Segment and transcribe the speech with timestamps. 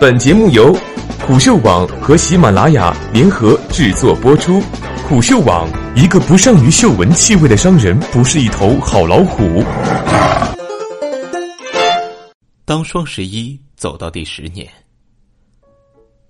[0.00, 0.72] 本节目由
[1.26, 4.60] 虎嗅网和喜马拉雅联合制作播出。
[5.08, 9.64] 虎嗅网：一个不善于嗅闻气味的商人，不是一头好老虎。
[12.64, 14.68] 当双十一走到第十年，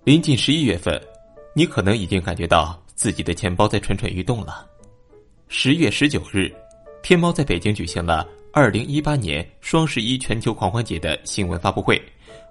[0.02, 0.98] 临近十一月份，
[1.54, 4.64] 你可能已经感觉到自己的钱包在蠢蠢欲动了。
[5.48, 6.50] 十月十九日，
[7.02, 12.00] 天猫在北京举行了二零一八年双十一全球狂欢节的新闻发布会。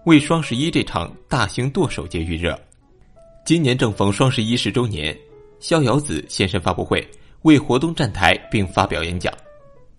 [0.06, 2.58] 为双十一这场大型剁手节预热，
[3.46, 5.18] 今年正逢双十一十周年，
[5.60, 7.06] 逍遥子现身发布会，
[7.42, 9.34] 为活动站台并发表演讲。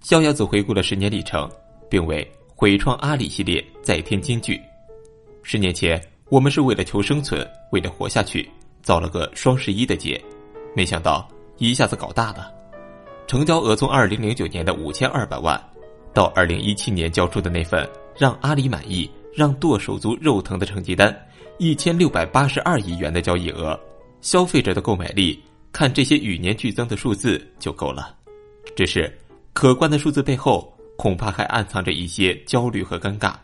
[0.01, 1.51] 逍遥子回顾了十年历程，
[1.91, 4.59] 并为毁创阿里系列再添金句。
[5.43, 8.49] 十年前，我们是为了求生存，为了活下去，
[8.83, 10.19] 造了个双十一的节，
[10.75, 12.51] 没想到一下子搞大了，
[13.27, 15.63] 成交额从二零零九年的五千二百万，
[16.19, 19.09] 到二零一七年交出的那份让阿里满意。
[19.33, 21.17] 让剁手族肉疼的成绩单，
[21.59, 23.79] 一千六百八十二亿元的交易额，
[24.21, 28.17] 消费者的购买力，看这些与年俱增的数字就够了。
[28.75, 29.17] 只是，
[29.53, 33.35] 可观的数字背后，恐怕还暗藏着一些焦虑和尴尬。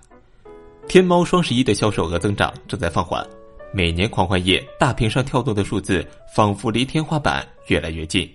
[0.89, 3.25] 天猫双十一的销售额增长正在放缓，
[3.73, 8.29] 每年狂欢夜大屏上跳动的数字，仿佛离天花板越来越近。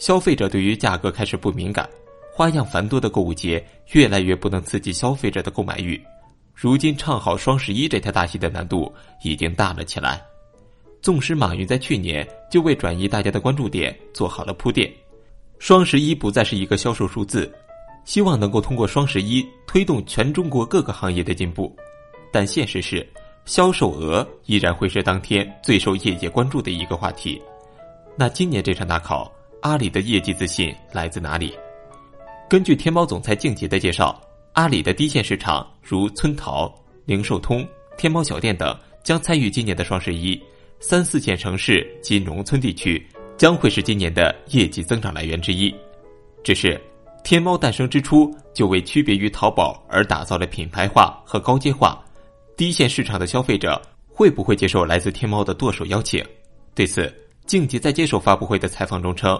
[0.00, 1.88] 消费者对于价格开始不敏感，
[2.36, 5.98] 花样繁多的购物节越来越不能刺激消费者的购买欲。
[6.54, 10.22] 如今唱好双十一这台大戏的难度已经大了起来。
[11.00, 14.92] 纵使马云在去年就为转移大家的关注点做好了铺垫，
[15.58, 17.50] 双十一不再是一个销售数字，
[18.04, 21.74] 希望能够通过双十一推动全中国各个行业的进步。
[22.30, 23.08] 但现实是，
[23.46, 27.40] 销售额依然会是当天最受业界关注的一个话题。
[28.14, 31.54] 那今年这场大考，阿里的业绩自信来自哪里？
[32.48, 34.20] 根据天猫总裁静杰的介绍。
[34.52, 40.40] 阿里的低线市场如村淘、零售通、天猫小店等将参与今年的双十一，
[40.80, 45.74] 三四线城市及农村地区将会是今年的业绩增长来源之一。
[46.42, 46.80] 只是，
[47.22, 52.02] 天猫诞生之初就为区别于淘宝而打造了品牌化和高阶化，
[52.56, 56.24] 低线市场的消费者会不会接受来自天猫的剁手邀请？
[56.74, 57.12] 对此，
[57.44, 59.38] 静吉在接受发布会的采访中称，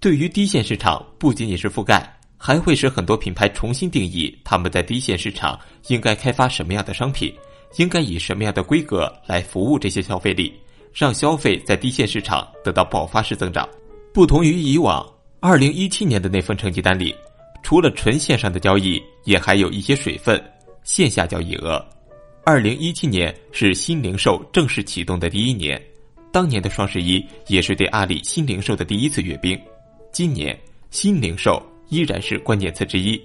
[0.00, 2.10] 对于低线市场不仅仅是覆盖。
[2.46, 7.34] 还会使很多品牌重新定义他们在低线市场应该开发什么样的商品，
[7.78, 10.52] 应该以什么样的规格来服务这些消费力，
[10.92, 13.66] 让消费在低线市场得到爆发式增长。
[14.12, 15.10] 不同于以往，
[15.40, 17.14] 二零一七年的那份成绩单里，
[17.62, 20.38] 除了纯线上的交易，也还有一些水分，
[20.82, 21.82] 线下交易额。
[22.44, 25.82] 二零一七年是新零售正式启动的第一年，
[26.30, 29.58] 当年的双十一也是对阿里新零售的第一次阅兵。
[30.12, 30.54] 今年
[30.90, 31.58] 新零售。
[31.88, 33.20] 依然是关键词之一。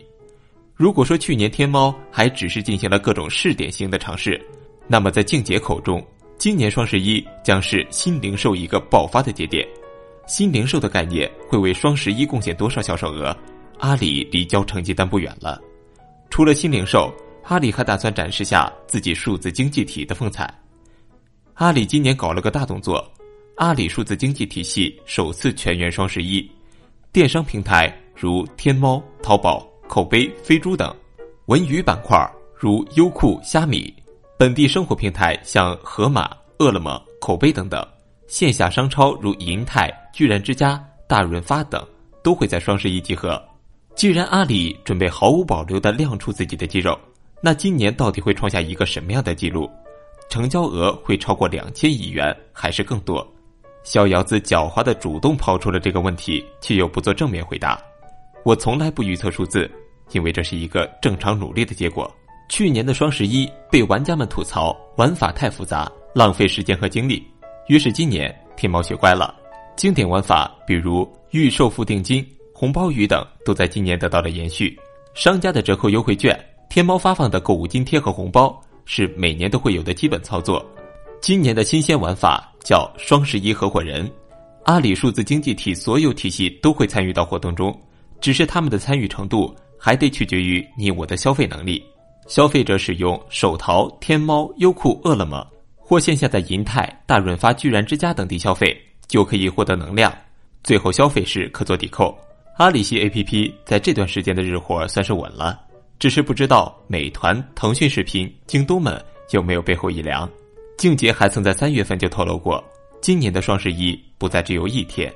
[0.76, 4.40] 如果说去年天猫还只是进行了各种试点性的尝试，
[4.88, 6.02] 那么在静姐口中，
[6.38, 9.68] 今年双十一将是新零售一个爆发的节点。
[10.26, 13.36] 新零售的概念会为双十一贡献多少销售额？
[13.80, 15.60] 阿里离交成绩单不远了。
[16.30, 20.54] 除了新零售，阿里还打算展示下自己数字经济体的风采。
[21.56, 23.06] 阿里今年搞了个大动作，
[23.56, 26.50] 阿里数字经济体系首次全员双十一，
[27.12, 27.94] 电商平台。
[28.22, 30.94] 如天猫、淘宝、口碑、飞猪等，
[31.46, 32.20] 文娱板块
[32.54, 33.94] 如优酷、虾米，
[34.38, 37.82] 本地生活平台像盒马、饿了么、口碑等等，
[38.28, 41.82] 线下商超如银泰、居然之家、大润发等，
[42.22, 43.42] 都会在双十一集合。
[43.96, 47.00] 既然阿里准备毫无保留的亮出自己的肌肉，
[47.42, 49.72] 那今年到底会创下一个什么样的记录？
[50.30, 53.26] 成交额会超过两千亿元，还是更多？
[53.86, 57.82] 逍遥子狡猾的主动抛出了这个问题，却又不做正面回答。
[58.44, 59.70] 我从来不预测数字，
[60.12, 62.10] 因为这是一个正常努力的结果。
[62.48, 67.24] 去年的双十一被玩家们吐槽玩法太复杂，浪费时间和精力。
[67.68, 69.36] 于是今年天猫学乖了，
[69.76, 74.76] 经典玩法比如预售付定金、红包雨等都在今年得到了延续。
[75.14, 76.36] 商家的折扣优惠券、
[76.70, 80.66] 天猫发放的购物津贴和红包是每年都会有的基本操作。
[81.22, 84.10] 今年的新鲜玩法叫双十一合伙人，
[84.64, 87.78] 阿里数字经济体所有体系都会参与到活动中。
[88.22, 91.84] 只是他们的参与程度还得取决于你我的消费能力。
[92.28, 95.46] 消费者使用手淘、天猫、优酷、饿了么，
[95.76, 100.16] 或线下在银泰、大润发、居然之家等地消费，就可以获得能量。
[100.64, 102.16] 最后消费时可做抵扣。
[102.58, 105.60] 阿里系 APP 在这段时间的日活算是稳了，
[105.98, 109.02] 只是不知道美团、腾讯视频、京东们
[109.32, 110.30] 有没有背后一凉。
[110.78, 112.64] 静杰还曾在三月份就透露过，
[113.02, 115.12] 今年的双十一不再只有一天。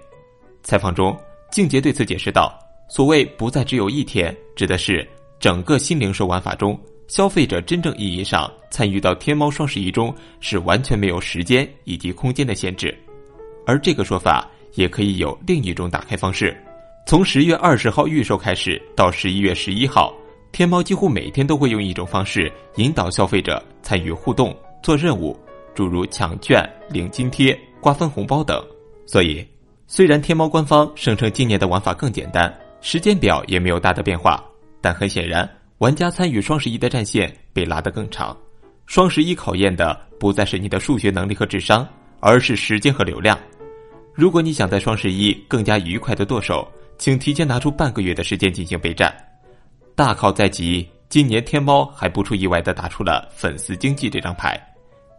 [0.63, 1.15] 采访中，
[1.51, 2.57] 静杰对此解释道。
[2.95, 5.03] 所谓不再只有一天，指的是
[5.39, 12.95] 整个新零售玩法中，消费者真正意义上参与到天猫双十一中是完全没有时间以及空间的限制，
[13.65, 16.55] 而这个说法也可以有另一种打开方式。
[17.07, 20.13] 从十月二十号预售开始到十一月十一号，
[20.51, 25.35] 天猫几乎每天都会用一种方式引导消费者参与互动、做任务，
[25.73, 28.63] 诸如抢券、领津贴、瓜分红包等。
[29.07, 29.43] 所以，
[29.87, 32.55] 虽然天猫官方声称今年的玩法更简单，
[32.85, 34.43] 时间表也没有大的变化，
[34.81, 35.49] 但很显然。
[35.77, 38.37] 玩家参与双十一的战线被拉得更长，
[38.87, 41.87] 双十一考验的不再是你的数学能力和智商，
[42.19, 43.39] 而是时间和流量。
[44.13, 49.15] 如果你想在双十一更加愉快的剁手，请提前拿出半个月的时间进行备战。
[49.95, 54.61] 大考在即，今年天猫还不出意外的打出了粉丝经济这张牌。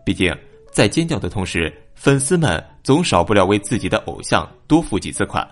[0.04, 0.36] 毕竟
[0.70, 5.48] 在尖叫的同时，粉丝们总少不了为自己的偶像多付几次款。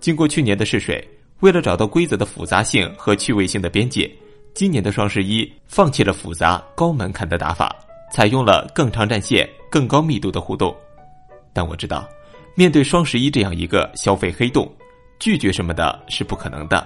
[0.00, 1.06] 经过去年的试水，
[1.40, 4.10] 为了找到规则的复杂性和趣味性的边界。
[4.54, 7.72] 今年的双十一放弃了复杂高门槛的打法，
[8.12, 10.74] 采用了更长战线、更高密度的互动。
[11.52, 12.08] 但我知道，
[12.56, 14.68] 面对双十一这样一个消费黑洞，
[15.20, 16.84] 拒绝什么的是不可能的。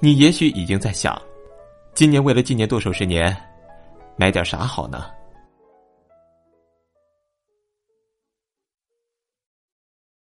[0.00, 1.20] 你也许已经在想，
[1.92, 3.36] 今年为了纪念剁手十年，
[4.16, 5.04] 买点啥好呢？